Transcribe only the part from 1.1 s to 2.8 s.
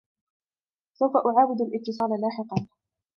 أعاود الإتصالَ لاحقاً.